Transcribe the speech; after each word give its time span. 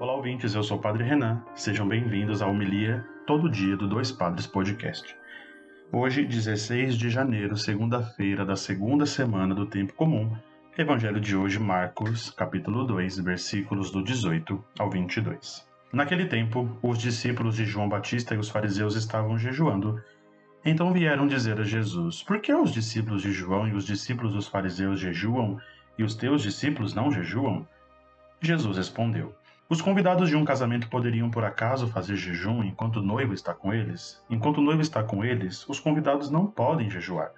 Olá, 0.00 0.14
ouvintes, 0.14 0.54
eu 0.54 0.62
sou 0.62 0.78
o 0.78 0.80
Padre 0.80 1.04
Renan. 1.04 1.40
Sejam 1.54 1.86
bem-vindos 1.86 2.42
à 2.42 2.46
Homilia 2.46 3.06
Todo 3.26 3.48
Dia 3.48 3.76
do 3.76 3.86
Dois 3.86 4.10
Padres 4.10 4.46
Podcast. 4.46 5.14
Hoje, 5.92 6.24
16 6.24 6.96
de 6.96 7.08
janeiro, 7.08 7.56
segunda-feira 7.56 8.44
da 8.44 8.56
segunda 8.56 9.06
semana 9.06 9.54
do 9.54 9.66
Tempo 9.66 9.92
Comum, 9.94 10.34
Evangelho 10.76 11.20
de 11.20 11.36
hoje, 11.36 11.58
Marcos, 11.58 12.30
capítulo 12.30 12.84
2, 12.84 13.18
versículos 13.18 13.90
do 13.90 14.02
18 14.02 14.64
ao 14.78 14.90
22. 14.90 15.68
Naquele 15.92 16.26
tempo, 16.26 16.68
os 16.82 16.98
discípulos 16.98 17.56
de 17.56 17.64
João 17.66 17.88
Batista 17.88 18.34
e 18.34 18.38
os 18.38 18.48
fariseus 18.48 18.96
estavam 18.96 19.38
jejuando. 19.38 20.02
Então 20.64 20.92
vieram 20.92 21.26
dizer 21.26 21.60
a 21.60 21.64
Jesus: 21.64 22.22
Por 22.22 22.40
que 22.40 22.52
os 22.52 22.72
discípulos 22.72 23.22
de 23.22 23.30
João 23.30 23.68
e 23.68 23.74
os 23.74 23.84
discípulos 23.84 24.32
dos 24.32 24.48
fariseus 24.48 24.98
jejuam 24.98 25.60
e 25.98 26.02
os 26.02 26.14
teus 26.14 26.42
discípulos 26.42 26.94
não 26.94 27.12
jejuam? 27.12 27.68
Jesus 28.40 28.76
respondeu: 28.76 29.34
Os 29.68 29.80
convidados 29.80 30.28
de 30.28 30.36
um 30.36 30.44
casamento 30.44 30.88
poderiam 30.88 31.30
por 31.30 31.44
acaso 31.44 31.88
fazer 31.88 32.16
jejum 32.16 32.62
enquanto 32.62 32.96
o 32.96 33.02
noivo 33.02 33.32
está 33.32 33.54
com 33.54 33.72
eles? 33.72 34.22
Enquanto 34.28 34.58
o 34.58 34.62
noivo 34.62 34.82
está 34.82 35.02
com 35.02 35.24
eles, 35.24 35.66
os 35.68 35.80
convidados 35.80 36.30
não 36.30 36.46
podem 36.46 36.90
jejuar. 36.90 37.30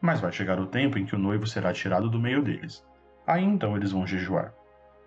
Mas 0.00 0.20
vai 0.20 0.32
chegar 0.32 0.60
o 0.60 0.66
tempo 0.66 0.98
em 0.98 1.06
que 1.06 1.14
o 1.14 1.18
noivo 1.18 1.46
será 1.46 1.72
tirado 1.72 2.10
do 2.10 2.18
meio 2.18 2.42
deles. 2.42 2.84
Aí 3.26 3.42
então 3.42 3.76
eles 3.76 3.92
vão 3.92 4.06
jejuar. 4.06 4.52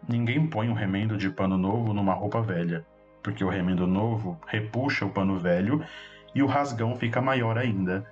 Ninguém 0.08 0.48
põe 0.48 0.70
um 0.70 0.74
remendo 0.74 1.18
de 1.18 1.30
pano 1.30 1.58
novo 1.58 1.94
numa 1.94 2.14
roupa 2.14 2.42
velha, 2.42 2.86
porque 3.22 3.44
o 3.44 3.50
remendo 3.50 3.86
novo 3.86 4.40
repuxa 4.48 5.06
o 5.06 5.12
pano 5.12 5.38
velho 5.38 5.84
e 6.34 6.42
o 6.42 6.48
rasgão 6.48 6.96
fica 6.96 7.22
maior 7.22 7.58
ainda. 7.58 8.06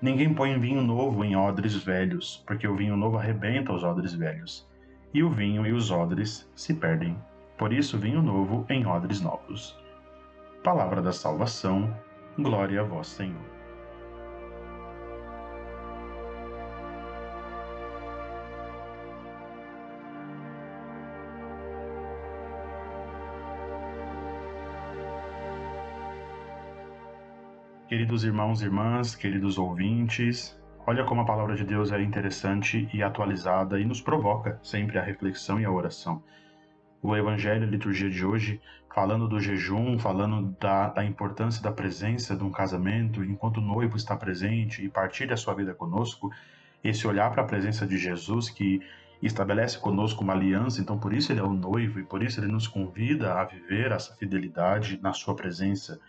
Ninguém 0.00 0.32
põe 0.32 0.58
vinho 0.58 0.80
novo 0.80 1.24
em 1.24 1.36
odres 1.36 1.74
velhos, 1.74 2.42
porque 2.46 2.66
o 2.66 2.76
vinho 2.76 2.96
novo 2.96 3.18
arrebenta 3.18 3.72
os 3.72 3.84
odres 3.84 4.14
velhos 4.14 4.68
e 5.12 5.22
o 5.22 5.30
vinho 5.30 5.66
e 5.66 5.72
os 5.72 5.90
odres 5.90 6.48
se 6.54 6.72
perdem. 6.74 7.16
Por 7.60 7.74
isso, 7.74 7.98
vinho 7.98 8.22
novo 8.22 8.64
em 8.70 8.86
odres 8.86 9.20
novos. 9.20 9.78
Palavra 10.64 11.02
da 11.02 11.12
salvação, 11.12 11.94
glória 12.38 12.80
a 12.80 12.84
vós, 12.84 13.08
Senhor. 13.08 13.36
Queridos 27.86 28.24
irmãos 28.24 28.62
e 28.62 28.64
irmãs, 28.64 29.14
queridos 29.14 29.58
ouvintes, 29.58 30.58
Olha 30.86 31.04
como 31.04 31.20
a 31.20 31.24
palavra 31.24 31.54
de 31.54 31.62
Deus 31.62 31.92
é 31.92 32.02
interessante 32.02 32.88
e 32.92 33.02
atualizada 33.02 33.78
e 33.78 33.84
nos 33.84 34.00
provoca 34.00 34.58
sempre 34.62 34.98
a 34.98 35.02
reflexão 35.02 35.60
e 35.60 35.64
a 35.64 35.70
oração. 35.70 36.20
O 37.02 37.16
Evangelho, 37.16 37.64
a 37.64 37.70
liturgia 37.70 38.10
de 38.10 38.24
hoje, 38.24 38.60
falando 38.94 39.28
do 39.28 39.40
jejum, 39.40 39.98
falando 39.98 40.54
da, 40.60 40.88
da 40.88 41.04
importância 41.04 41.62
da 41.62 41.72
presença 41.72 42.36
de 42.36 42.44
um 42.44 42.50
casamento, 42.50 43.24
enquanto 43.24 43.58
o 43.58 43.62
noivo 43.62 43.96
está 43.96 44.16
presente 44.16 44.84
e 44.84 44.88
partilha 44.88 45.34
a 45.34 45.36
sua 45.36 45.54
vida 45.54 45.72
conosco, 45.74 46.30
esse 46.82 47.06
olhar 47.06 47.30
para 47.30 47.42
a 47.42 47.46
presença 47.46 47.86
de 47.86 47.96
Jesus 47.96 48.50
que 48.50 48.80
estabelece 49.22 49.78
conosco 49.78 50.24
uma 50.24 50.32
aliança, 50.32 50.80
então 50.80 50.98
por 50.98 51.12
isso 51.12 51.30
ele 51.30 51.40
é 51.40 51.44
o 51.44 51.52
noivo 51.52 52.00
e 52.00 52.04
por 52.04 52.22
isso 52.22 52.40
ele 52.40 52.50
nos 52.50 52.66
convida 52.66 53.34
a 53.34 53.44
viver 53.44 53.92
essa 53.92 54.14
fidelidade 54.14 54.98
na 55.02 55.12
sua 55.12 55.34
presença. 55.34 56.00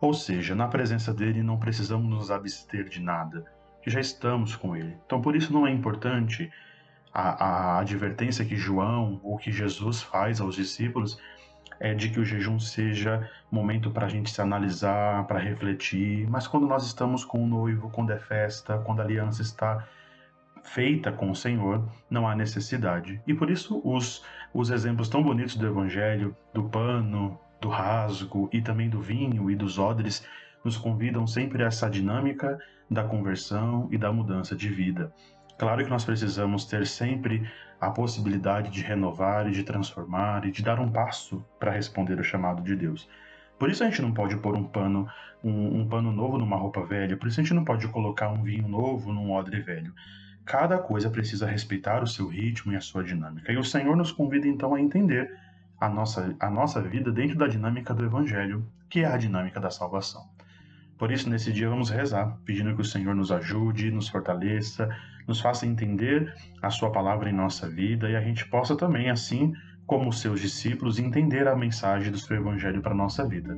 Ou 0.00 0.14
seja, 0.14 0.54
na 0.54 0.68
presença 0.68 1.12
dele 1.12 1.42
não 1.42 1.58
precisamos 1.58 2.08
nos 2.08 2.30
abster 2.30 2.88
de 2.88 3.00
nada 3.00 3.44
que 3.84 3.90
já 3.90 4.00
estamos 4.00 4.56
com 4.56 4.74
Ele. 4.74 4.96
Então, 5.04 5.20
por 5.20 5.36
isso 5.36 5.52
não 5.52 5.66
é 5.66 5.70
importante 5.70 6.50
a, 7.14 7.76
a 7.76 7.78
advertência 7.78 8.44
que 8.44 8.56
João 8.56 9.20
ou 9.22 9.38
que 9.38 9.52
Jesus 9.52 10.02
faz 10.02 10.40
aos 10.40 10.56
discípulos 10.56 11.16
é 11.78 11.94
de 11.94 12.10
que 12.10 12.18
o 12.18 12.24
jejum 12.24 12.58
seja 12.58 13.30
momento 13.50 13.90
para 13.90 14.06
a 14.06 14.08
gente 14.08 14.30
se 14.30 14.40
analisar, 14.40 15.24
para 15.26 15.38
refletir, 15.38 16.28
mas 16.28 16.48
quando 16.48 16.66
nós 16.66 16.84
estamos 16.84 17.24
com 17.24 17.42
o 17.42 17.46
noivo, 17.46 17.90
quando 17.90 18.10
é 18.10 18.18
festa, 18.18 18.78
quando 18.78 19.00
a 19.00 19.04
aliança 19.04 19.42
está 19.42 19.86
feita 20.64 21.12
com 21.12 21.30
o 21.30 21.36
Senhor, 21.36 21.86
não 22.10 22.26
há 22.26 22.34
necessidade. 22.34 23.20
E 23.26 23.34
por 23.34 23.50
isso 23.50 23.80
os, 23.84 24.24
os 24.52 24.70
exemplos 24.70 25.08
tão 25.08 25.22
bonitos 25.22 25.56
do 25.56 25.66
Evangelho, 25.66 26.36
do 26.52 26.64
pano, 26.64 27.38
do 27.60 27.68
rasgo 27.68 28.48
e 28.52 28.60
também 28.60 28.88
do 28.88 29.00
vinho 29.00 29.50
e 29.50 29.54
dos 29.54 29.78
odres, 29.78 30.26
nos 30.64 30.76
convidam 30.76 31.26
sempre 31.26 31.62
a 31.62 31.66
essa 31.66 31.88
dinâmica 31.88 32.58
da 32.90 33.04
conversão 33.04 33.88
e 33.90 33.98
da 33.98 34.12
mudança 34.12 34.56
de 34.56 34.68
vida. 34.68 35.12
Claro 35.58 35.84
que 35.84 35.90
nós 35.90 36.04
precisamos 36.04 36.64
ter 36.64 36.86
sempre 36.86 37.48
a 37.80 37.90
possibilidade 37.90 38.70
de 38.70 38.82
renovar 38.82 39.46
e 39.46 39.52
de 39.52 39.62
transformar 39.62 40.44
e 40.44 40.50
de 40.50 40.62
dar 40.62 40.80
um 40.80 40.90
passo 40.90 41.44
para 41.60 41.70
responder 41.70 42.18
o 42.18 42.24
chamado 42.24 42.62
de 42.62 42.74
Deus. 42.74 43.08
Por 43.58 43.70
isso 43.70 43.84
a 43.84 43.88
gente 43.88 44.02
não 44.02 44.12
pode 44.12 44.36
pôr 44.38 44.56
um 44.56 44.64
pano, 44.64 45.08
um, 45.42 45.80
um, 45.80 45.88
pano 45.88 46.10
novo 46.10 46.38
numa 46.38 46.56
roupa 46.56 46.84
velha, 46.84 47.16
por 47.16 47.28
isso 47.28 47.40
a 47.40 47.42
gente 47.42 47.54
não 47.54 47.64
pode 47.64 47.86
colocar 47.88 48.28
um 48.30 48.42
vinho 48.42 48.66
novo 48.66 49.12
num 49.12 49.30
odre 49.30 49.60
velho. 49.60 49.94
Cada 50.44 50.76
coisa 50.76 51.08
precisa 51.08 51.46
respeitar 51.46 52.02
o 52.02 52.06
seu 52.06 52.28
ritmo 52.28 52.72
e 52.72 52.76
a 52.76 52.80
sua 52.80 53.04
dinâmica. 53.04 53.52
E 53.52 53.56
o 53.56 53.64
Senhor 53.64 53.96
nos 53.96 54.12
convida 54.12 54.46
então 54.46 54.74
a 54.74 54.80
entender 54.80 55.32
a 55.80 55.88
nossa, 55.88 56.34
a 56.40 56.50
nossa 56.50 56.82
vida 56.82 57.12
dentro 57.12 57.38
da 57.38 57.46
dinâmica 57.46 57.94
do 57.94 58.04
Evangelho, 58.04 58.66
que 58.90 59.00
é 59.00 59.06
a 59.06 59.16
dinâmica 59.16 59.60
da 59.60 59.70
salvação. 59.70 60.33
Por 60.98 61.10
isso, 61.10 61.28
nesse 61.28 61.52
dia, 61.52 61.68
vamos 61.68 61.90
rezar, 61.90 62.38
pedindo 62.44 62.74
que 62.74 62.80
o 62.80 62.84
Senhor 62.84 63.14
nos 63.14 63.32
ajude, 63.32 63.90
nos 63.90 64.08
fortaleça, 64.08 64.88
nos 65.26 65.40
faça 65.40 65.66
entender 65.66 66.32
a 66.62 66.70
Sua 66.70 66.92
palavra 66.92 67.28
em 67.28 67.32
nossa 67.32 67.68
vida 67.68 68.08
e 68.08 68.16
a 68.16 68.20
gente 68.20 68.46
possa 68.48 68.76
também, 68.76 69.10
assim 69.10 69.52
como 69.86 70.08
os 70.08 70.20
seus 70.20 70.40
discípulos, 70.40 70.98
entender 70.98 71.48
a 71.48 71.56
mensagem 71.56 72.10
do 72.10 72.18
seu 72.18 72.36
Evangelho 72.36 72.80
para 72.80 72.92
a 72.92 72.96
nossa 72.96 73.26
vida. 73.26 73.56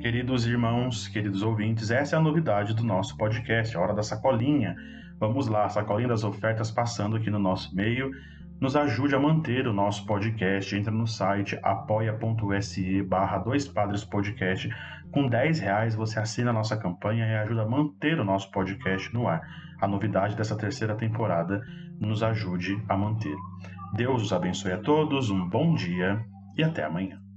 Queridos 0.00 0.46
irmãos, 0.46 1.08
queridos 1.08 1.42
ouvintes, 1.42 1.90
essa 1.90 2.16
é 2.16 2.18
a 2.18 2.22
novidade 2.22 2.74
do 2.74 2.82
nosso 2.82 3.16
podcast, 3.18 3.76
a 3.76 3.80
Hora 3.80 3.92
da 3.92 4.02
Sacolinha. 4.02 4.74
Vamos 5.18 5.46
lá, 5.46 5.68
sacolinha 5.68 6.08
das 6.08 6.24
ofertas 6.24 6.70
passando 6.70 7.16
aqui 7.16 7.28
no 7.28 7.38
nosso 7.38 7.76
meio 7.76 8.10
nos 8.60 8.76
ajude 8.76 9.14
a 9.14 9.18
manter 9.18 9.66
o 9.66 9.72
nosso 9.72 10.04
podcast. 10.04 10.76
Entra 10.76 10.92
no 10.92 11.06
site 11.06 11.58
apoia.se 11.62 13.02
barra 13.02 13.38
dois 13.38 13.66
padres 13.66 14.04
podcast. 14.04 14.68
Com 15.10 15.26
10 15.26 15.58
reais 15.60 15.94
você 15.94 16.20
assina 16.20 16.50
a 16.50 16.52
nossa 16.52 16.76
campanha 16.76 17.26
e 17.26 17.36
ajuda 17.36 17.62
a 17.62 17.68
manter 17.68 18.20
o 18.20 18.24
nosso 18.24 18.50
podcast 18.50 19.12
no 19.14 19.26
ar. 19.26 19.40
A 19.80 19.88
novidade 19.88 20.36
dessa 20.36 20.56
terceira 20.56 20.94
temporada 20.94 21.62
nos 21.98 22.22
ajude 22.22 22.80
a 22.88 22.96
manter. 22.96 23.34
Deus 23.94 24.22
os 24.22 24.32
abençoe 24.32 24.72
a 24.72 24.78
todos, 24.78 25.30
um 25.30 25.48
bom 25.48 25.74
dia 25.74 26.22
e 26.56 26.62
até 26.62 26.84
amanhã. 26.84 27.29